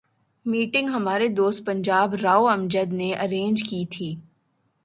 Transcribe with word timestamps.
Meeting 0.45 0.87
ہمارے 0.87 1.27
دوست 1.27 1.65
پنجاب 1.65 2.15
راؤ 2.15 2.45
امجد 2.47 2.93
نے 2.93 3.13
ارینج 3.13 3.63
کی 3.63 3.85
تھی۔ 3.85 4.15